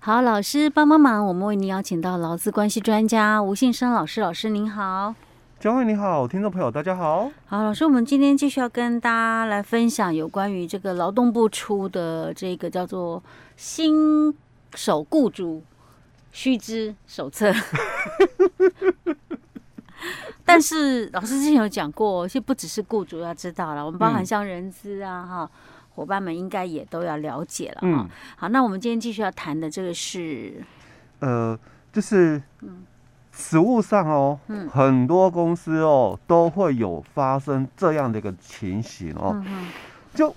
[0.00, 5.12] 好，老师帮帮忙，我们为您邀请到劳资关系专家吴信生老师，老师您好。
[5.58, 7.28] 嘉惠你好，听众朋友大家好。
[7.46, 13.18] 好，老师，我们今天继续要跟大家来分享有关于这个劳动部出的这个叫做
[13.56, 14.32] 《新
[14.76, 15.64] 手雇主
[16.30, 17.50] 须知手册》。
[20.44, 25.50] 但是老师之前有讲过，其实不只是雇主要知道了，我们包含像人资啊哈，
[25.98, 28.08] 伙伴们应该也都要了解了哈。
[28.36, 30.62] 好，那我们今天继续要谈的这个是，
[31.18, 31.58] 呃，
[31.92, 32.84] 就是嗯。
[33.40, 34.36] 实务上哦，
[34.68, 39.40] 很多公司哦都会有发生这样的一个情形哦。
[40.12, 40.34] 就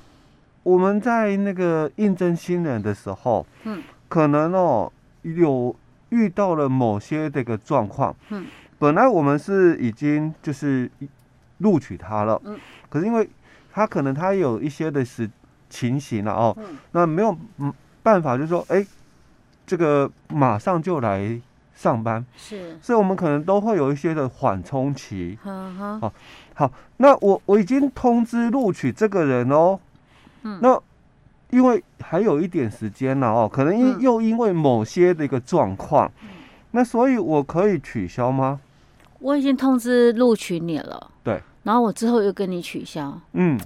[0.62, 4.92] 我们在那个应征新人的时候，嗯，可能哦
[5.24, 5.76] 有
[6.10, 8.46] 遇到了某些这个状况，嗯，
[8.78, 10.88] 本来我们是已经就是
[11.58, 13.28] 录取他了，嗯，可是因为
[13.74, 15.28] 他可能他有一些的是
[15.72, 16.56] 情形了哦，
[16.92, 17.36] 那没有
[18.04, 18.86] 办法，就是说，哎，
[19.66, 21.42] 这个马上就来。
[21.74, 25.36] 上班是，所以我们可能都会有一些的缓冲期。
[25.44, 26.14] 嗯哼，好，
[26.54, 29.80] 好，那我我已经通知录取这个人哦。
[30.44, 30.80] 嗯，那
[31.50, 36.30] 因为还有一点时间了哦，可能因又因为某些的一个状况，嗯，
[36.72, 38.60] 那所以我可以取消吗？
[39.18, 41.10] 我已经通知录取你了。
[41.24, 43.20] 对，然后我之后又跟你取消。
[43.34, 43.60] 嗯。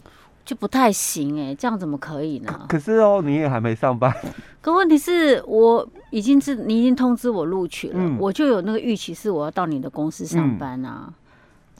[0.45, 2.53] 就不太行哎，这样怎么可以呢？
[2.61, 4.15] 可，可是哦，你也还没上班。
[4.61, 11.05] 可问题是我已经是你已经通知我录取了，嗯、我就有那个预期是我要到你的公司上班啊。
[11.07, 11.13] 嗯、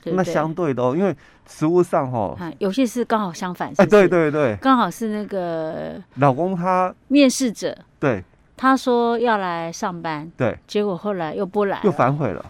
[0.02, 1.16] 对对，那相对的哦，因为
[1.48, 3.82] 实物上哦，有些是刚好相反是是。
[3.82, 8.24] 哎，对对对，刚好是那个老公他面试者，对，
[8.56, 12.44] 他说要来上班，对，结果后来又不来，又反悔了。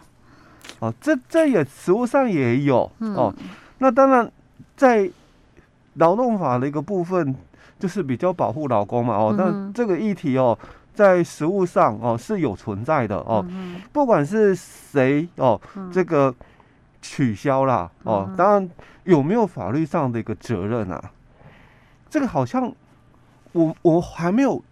[0.78, 3.34] 哦，这这也实物上也有、嗯、哦。
[3.78, 4.32] 那当然
[4.74, 5.10] 在。
[5.96, 7.34] 劳动法的一个部分
[7.78, 10.58] 就是比较保护劳工嘛，哦，那这个议题哦，
[10.94, 13.44] 在实务上哦是有存在的哦，
[13.92, 15.60] 不管是谁哦，
[15.92, 16.34] 这个
[17.02, 18.70] 取消啦哦，当然
[19.04, 21.10] 有没有法律上的一个责任啊？
[22.08, 22.72] 这个好像
[23.52, 24.62] 我我还没有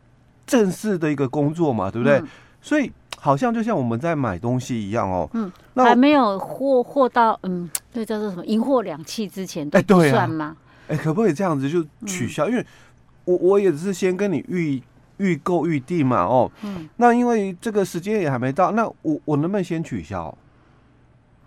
[0.46, 2.22] 正式的一个工作嘛，对不对？
[2.62, 10.56] 所以好像就像我们在买东西一样哦，嗯，还没有货货到嗯，对，叫做什么银货两讫之前都不算吗？
[10.88, 12.46] 哎，可不可以这样子就取消？
[12.48, 12.66] 嗯、因为
[13.24, 14.82] 我我也是先跟你预
[15.18, 20.36] 预购预定嘛，哦，嗯，那因为这个时间也还没到，那我我能不能先取消？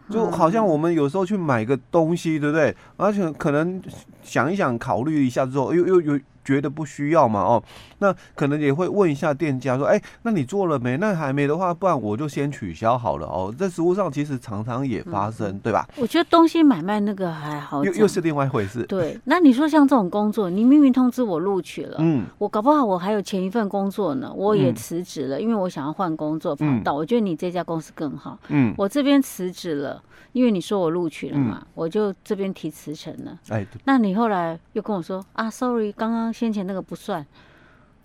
[0.09, 2.75] 就好像我们有时候去买个东西，对不对？
[2.95, 3.81] 而且可能
[4.23, 6.19] 想一想，考虑一下之后，又又又。
[6.47, 7.41] 觉得不需要嘛？
[7.41, 7.62] 哦，
[8.00, 10.96] 那可能也会问一下店家说：“哎，那你做了没？
[10.96, 15.85] 那还没的话，不然我就先取消好了。”哦，在实物上其实常常也发生，嗯、对吧？
[15.97, 18.84] 我觉得东西买卖那个还好，又又是另外一回事。
[18.84, 26.94] 对，那你说像这种工作，你明明通知我录取了，嗯，我搞不好我还有前一份工作呢，我也辞职了，嗯、因为我想要换工作跑道。
[26.94, 33.38] 嗯、我觉得你这家公司更好，嗯，我这边辞职了，因为你说我录取了嘛，嗯、我就这边提辞呈了。
[33.50, 36.36] 哎，那你后来又跟我说啊，sorry，刚刚。
[36.37, 37.25] 先前那个不算，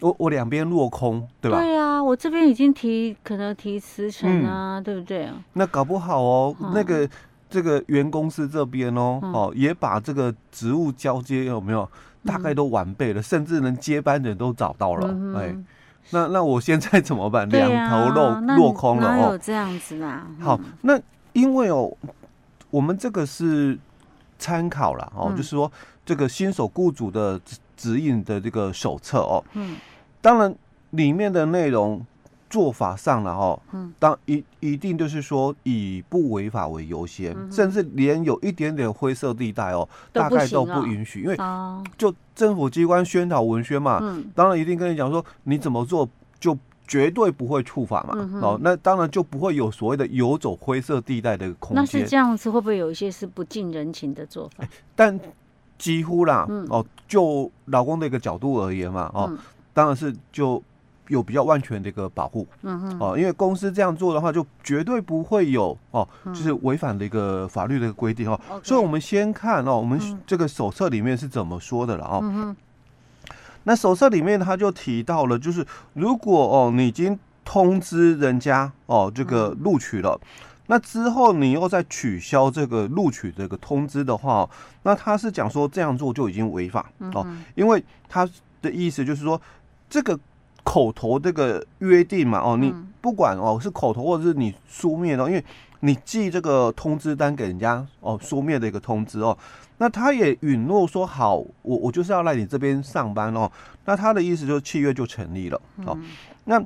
[0.01, 1.61] 我我两边落空，对吧？
[1.61, 5.29] 对啊，我这边已经提，可能提辞呈啊，嗯、对不对？
[5.53, 7.07] 那搞不好哦，嗯、那个
[7.51, 11.87] 这个原公司这边哦，嗯、哦，也把这个职务交接有没有？
[12.25, 15.09] 大概都完备了，嗯、甚至连接班人都找到了。
[15.11, 15.55] 嗯、哎，
[16.09, 17.47] 那那我现在怎么办？
[17.51, 19.33] 两、啊、头落落空了哦。
[19.33, 20.27] 有这样子啊？
[20.39, 20.99] 嗯、好，那
[21.35, 21.95] 因为哦，
[22.71, 23.79] 我们这个是
[24.39, 25.71] 参考了哦，嗯、就是说
[26.07, 27.39] 这个新手雇主的。
[27.83, 29.75] 指引的这个手册哦，嗯，
[30.21, 30.55] 当然
[30.91, 32.01] 里面的内容
[32.49, 41.37] 做法上了哦，嗯，当一一定就是说以不违法为优先，嗯、甚至连有一点点灰色地带哦，大概都不允许，因为
[41.99, 46.57] 就政府机关宣导文宣嘛，嗯，当然一定跟你讲说你怎么做就
[46.87, 51.77] 绝对不会触法嘛，嗯、哦，那当然就不会有所谓的游走灰色地带的空间。
[51.77, 54.65] 那是这样子，会不会有一些是不近人情的做法？
[54.95, 55.19] 但
[55.83, 59.37] 几乎啦，嗯、哦，就老公的一个角度而言嘛，哦，嗯、
[59.75, 60.63] 当然是就
[61.09, 62.99] 有比较万全的一个保护，嗯哼。
[63.01, 68.41] 哦，因为公司这样做的话，就绝对不会有哦，就是违反的一个法律的一个规定哦。
[68.53, 72.55] 嗯、所以，我们先看哦，我们这个手册里面是怎么说的了哦。
[73.65, 80.17] 那手册里面他就提到了，就是如果哦，你已经通知人家哦，这个录取了。
[80.23, 84.49] 嗯那之后你又再取消这个录取这个通知的话，
[84.85, 88.27] 那他是讲说这样做就已经违法哦，因为他
[88.63, 89.39] 的意思就是说
[89.91, 90.19] 这个
[90.65, 95.45] 口头这个约定嘛哦，你不管哦是口头或者是你书面的，因为
[95.81, 99.37] 你寄这个通知单给人家哦，书面的一个通知哦，
[99.77, 103.53] 那他也允诺说好，我我就是要来你这边上班哦，
[103.85, 105.99] 那他的意思就是契约就成立了哦，
[106.47, 106.65] 那。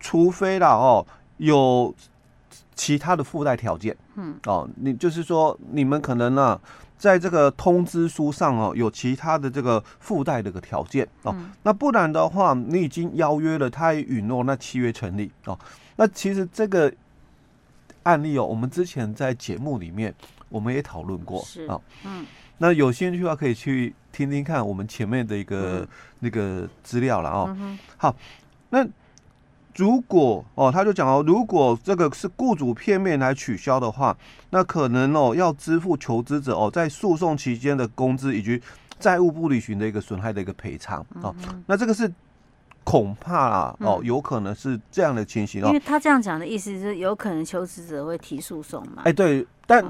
[0.00, 1.04] 除非啦哦
[1.38, 1.92] 有
[2.78, 6.60] 其他的附带条件，嗯哦，你就是说你们可能呢、啊。
[6.98, 15.56] 在这个通知书上哦，有其他的这个附带的个条件哦，嗯、那不然的话，你已经邀约了，他也允诺，那契约成立哦。
[15.94, 16.92] 那其实这个
[18.02, 20.12] 案例哦，我们之前在节目里面
[20.48, 22.26] 我们也讨论过啊，哦、嗯，
[22.58, 25.88] 那有兴趣的话可以去听听看我们前面的一个、嗯、
[26.18, 27.56] 那个资料了哦。
[27.56, 28.12] 嗯、好，
[28.70, 28.84] 那。
[29.78, 34.16] 如果哦，他就讲哦，如果这个是雇主片面来取消的话，
[34.50, 38.60] 那可能哦要支付求职者哦在诉讼期间的工资以及
[38.98, 41.32] 债务不履行的一个损害的一个赔偿哦。
[41.64, 42.12] 那这个是
[42.82, 45.68] 恐怕啦哦，有可能是这样的情形哦。
[45.68, 49.02] 因为他这样讲的意思是有可能求职者会提诉讼嘛？
[49.04, 49.84] 哎，对，但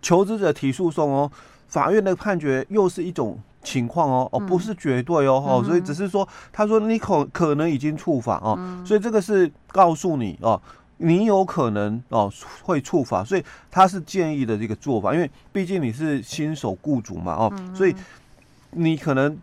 [0.00, 1.32] 求职者提诉讼哦，
[1.66, 3.36] 法院的判决又是一种。
[3.62, 10.60] 情况哦哦，不是绝对哦哦，所以只是说，他说你可可能已经触法哦，所以这个是告诉你哦，
[10.96, 17.94] 你有可能哦会触法，所以他是建议的这个做法，因为毕竟你是新手雇主嘛哦，所以
[18.72, 19.36] 你可能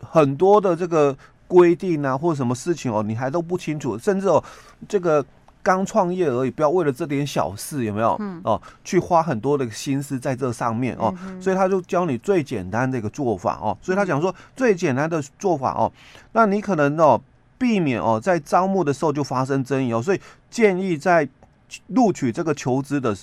[0.00, 1.16] 很多的这个
[1.48, 4.42] 规定啊或者什么事情哦，你还都不清楚，甚至哦
[4.88, 5.24] 这个。
[5.64, 8.14] 刚创业而已，不要为了这点小事，有没有？
[8.20, 11.12] 嗯、哦，去花很多的心思在这上面哦。
[11.26, 13.76] 嗯、所以他就教你最简单的一个做法哦。
[13.80, 15.90] 所以他讲说最简单的做法哦，
[16.32, 17.20] 那你可能哦
[17.56, 20.02] 避免哦在招募的时候就发生争议哦。
[20.02, 20.20] 所以
[20.50, 21.26] 建议在
[21.88, 23.16] 录取这个求职的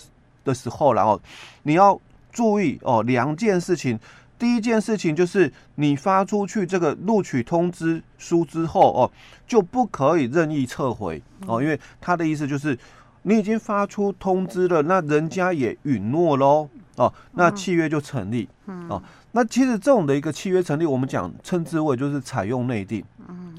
[0.43, 1.21] 的时候，然后
[1.63, 1.97] 你要
[2.31, 3.99] 注意哦两件事情。
[4.41, 9.11] 第一件事情就是你发出去这个录取通知书之后哦，
[9.45, 12.75] 就不可以任意撤回哦，因为他的意思就是
[13.21, 18.49] 你已经发出通知了，那人家也允诺喽哦，那契约就成立
[18.89, 18.99] 哦。
[19.33, 23.05] 那其实这种的一个契约成立，我们讲称之为就是采用内定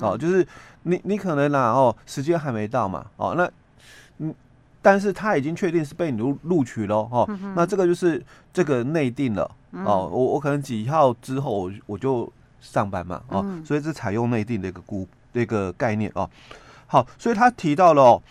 [0.01, 0.45] 哦，就是
[0.83, 3.49] 你你可能啦哦，时间还没到嘛哦，那
[4.19, 4.35] 嗯，
[4.83, 8.21] 但是他已经确定是被你录录取喽哦，那这个就是
[8.53, 9.49] 这个内定了。
[9.73, 12.31] 哦，我我可能几号之后我我就
[12.61, 16.29] 上班嘛，哦，嗯、所以是采用内定的一个估那个概念哦。
[16.87, 18.23] 好，所以他提到了哦，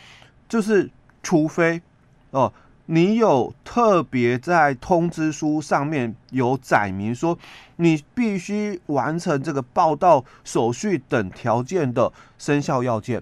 [0.48, 0.88] 就是
[1.24, 1.82] 除非
[2.30, 2.54] 哦，
[2.86, 7.36] 你有特别在通知书上面有载明说
[7.78, 13.20] 你必须完成这个报到手续等条件的生效要件、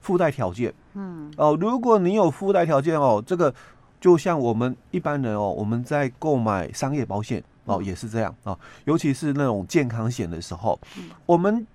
[0.00, 3.54] 附带条件，嗯，哦，如果你有附带条件哦，这个。
[4.06, 8.56] 就像我们一般人哦，我们在购买商业保险哦，也是这样啊。
[8.84, 10.78] 尤其是那种健康险的时候，
[11.26, 11.66] 我们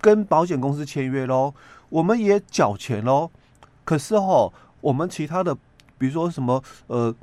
[0.00, 1.54] 跟保险公司签约喽，
[1.90, 3.30] 我们也缴钱喽。
[3.84, 5.54] 可是哦，我们其他的，
[5.96, 7.14] 比如说什么呃，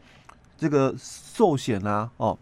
[0.57, 2.37] 这个寿险啊，哦，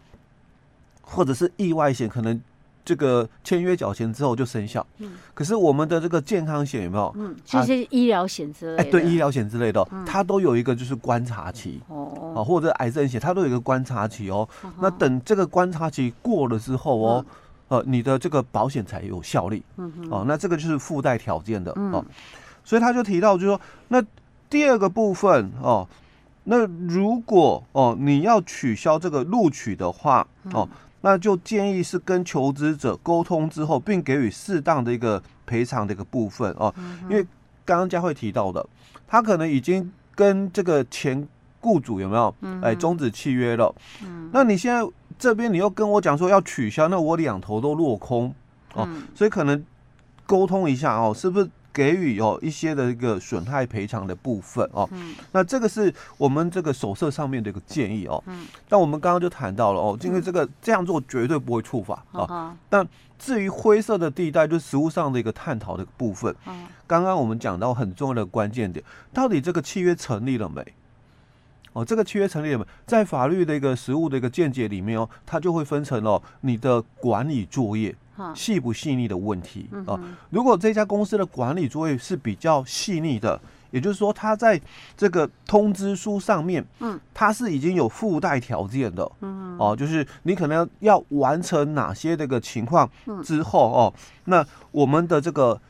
[1.02, 2.40] 或者是意外险，可能。
[2.84, 7.12] 这个签约缴钱之后就生效，嗯，可是我们的这个健康险有没有？
[7.16, 11.80] 嗯，这些医疗险之类的，哎，对，医疗险之类的，它都有一个就是观察期。
[11.88, 14.48] 哦，啊，或者癌症险，它都有一个观察期哦。
[14.80, 17.26] 那等这个观察期过了之后哦，
[17.68, 22.04] 呃，你的这个保险才有效力，嗯哦，那这个就是附带条件的哦。
[22.64, 24.02] 所以他就提到，就是说，那
[24.48, 25.86] 第二个部分哦，
[26.44, 30.68] 那如果哦你要取消这个录取的话哦。
[31.02, 36.72] 那就建议是跟求职者沟通之后，并给予适当的一个赔偿的一个部分哦，
[37.08, 37.22] 因为
[37.64, 38.64] 刚刚佳慧提到的，
[39.06, 41.26] 他可能已经跟这个前
[41.60, 43.74] 雇主有没有哎终止契约了，
[44.32, 44.86] 那你现在
[45.18, 48.34] 这边你又跟我讲说要取消，那我两头都落空
[48.74, 49.64] 哦，所以可能
[50.26, 51.50] 沟通一下哦，是不是？
[51.72, 58.22] 给予哦一些的一个损害赔偿的部分哦，嗯、那这个是我们这个手册上面的一个建议哦。
[58.26, 62.26] 嗯，但我们刚刚就谈到了哦，因为这个这样做绝对不会触法啊。
[62.28, 62.86] 嗯、但
[63.18, 66.34] 至于灰色的地带，就是实务上的一个探讨的部分。
[66.46, 70.64] 嗯，刚刚我们讲到很重要的关键点，到底这个契约成立了没？
[71.72, 72.66] 哦，这个契约成立了没？
[72.84, 77.94] 在法律的一个实务的一个见解里面哦，它就会分成哦，你的管理作业。
[78.34, 80.00] 细不细腻的问题啊、哦？
[80.30, 84.60] 如果这家公司的管理作业是比较细腻的，也就是说，他在
[84.96, 92.88] 这个通知书上面，嗯，它是已经有附带条件的，嗯，哦，就是你可能要完成哪些这个情况
[93.22, 95.60] 之后哦，那我们的这个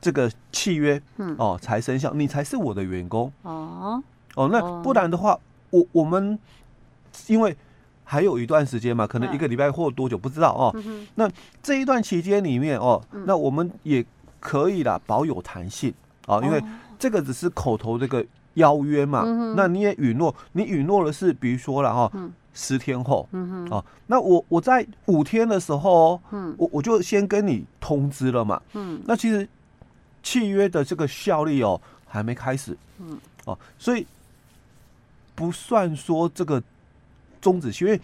[0.00, 4.02] 这个契约，嗯，哦，才生效，你才是我的员工，哦，
[4.34, 5.38] 哦，那不然的话，
[5.70, 6.38] 我我们
[7.28, 7.56] 因为。
[8.08, 10.72] 还有一段时间嘛，可能一个礼拜或多久不知道哦。
[10.76, 11.28] 嗯、那
[11.60, 14.02] 这一段期间里面哦，嗯、那我们也
[14.38, 15.92] 可以啦，保有弹性
[16.26, 16.62] 啊，哦、因为
[17.00, 19.24] 这个只是口头这个邀约嘛。
[19.26, 23.28] 嗯、那你也允诺，你允诺的是，比如说了哈，嗯、十天后，
[23.70, 28.62] 哦，那我我在五天的时候，嗯、我我就先跟你通知了嘛。
[28.74, 29.48] 嗯、那其实
[30.22, 34.06] 契约的这个效力哦还没开始，嗯，哦，所以
[35.34, 36.62] 不算说这个
[37.46, 38.02] 终止契约，因为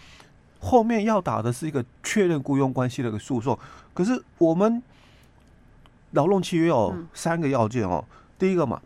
[0.60, 3.58] 后面要打的是一个确认雇佣关系的一个诉讼。
[3.92, 4.82] 可是我们
[6.12, 8.04] 劳动契约有，三个要件哦，
[8.38, 8.80] 第一个嘛，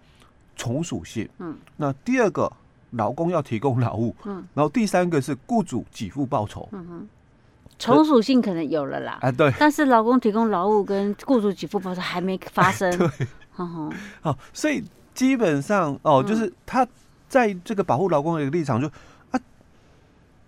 [0.56, 2.50] 从属性，嗯，那第二个。
[2.92, 7.08] 劳工要提供劳务，嗯，然后第三个是雇主给付报酬，嗯哼，
[7.78, 13.10] 从属性可能有了啦，哎对，但是劳工提供劳务跟雇主给付报酬还没发生， 对，
[14.22, 14.82] 好所以
[15.12, 16.86] 基本上哦，就是他
[17.28, 18.92] 在这个保护劳工的一个立场就啊，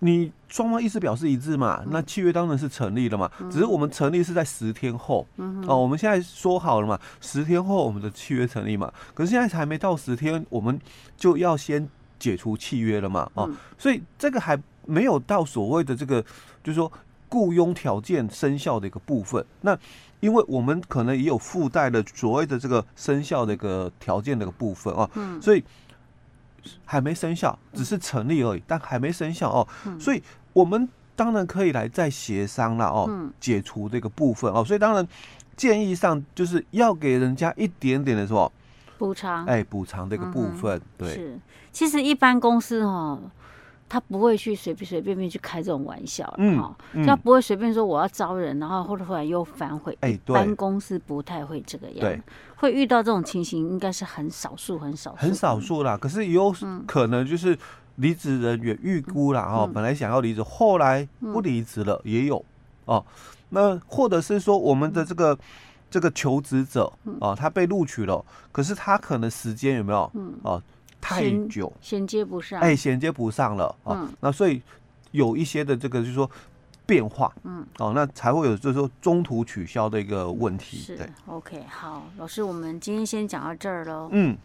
[0.00, 10.80] 你双方意思表示一致嘛，那契约当然是成立了嘛，只是我们成立是在十天后，嗯哦，我们现在说好了嘛，十天后我们的契约成立嘛，可是现在还没到十天，我们
[11.16, 11.88] 就要先。
[12.20, 13.30] 解除契约了嘛？
[13.34, 16.20] 哦、嗯，所以这个还没有到所谓的这个，
[16.64, 16.90] 就是说
[17.28, 19.46] 雇佣条件生效的一个部分。
[19.60, 19.78] 那
[20.18, 25.62] 因为我们可能也有附带的所谓的这个生效的一个条件的一个部分啊，嗯，所以
[26.84, 29.66] 还没生效，只是成立而已，但还没生效哦。
[29.98, 30.22] 所以
[30.52, 34.64] 我们当然可以来再协商了哦，解除这个部分哦。
[34.64, 35.06] 所以当然
[35.56, 38.50] 建议上就是要给人家一点点的什么。
[38.98, 41.38] 补偿，哎，补偿这个部分，嗯、对，是，
[41.70, 43.16] 其实一般公司哈，
[43.88, 46.76] 他不会去随随便便去开这种玩笑，嗯，哈，
[47.06, 52.20] 他不会随便说我要招人，然后或者后来又反悔，哎，对，一般公司不太会这个样，对，
[52.56, 55.96] 会遇到这种情形，应该是很少数，很少数，很少数啦。
[55.96, 56.54] 可是有
[56.86, 57.58] 可能就是
[57.96, 62.44] 离职人员预估啦，哈、嗯，本来想要离职，后来不离职了，也有
[62.84, 63.04] 哦。
[63.50, 65.38] 那或者是说我们的这个。
[65.90, 70.10] 这个求职者啊，他被录取了，可是他可能时间有没有？
[70.12, 70.62] 嗯，哦，
[71.00, 74.08] 太久，衔接不上，哎，衔接不上了啊。
[74.20, 74.60] 那所以
[75.12, 76.30] 有一些的这个就是说
[76.86, 80.78] 变化，嗯，哦，那才会有就是说中途取消的一个问题。
[80.78, 84.08] 是，OK，好，老师，我们今天先讲到这儿喽。
[84.12, 84.36] 嗯。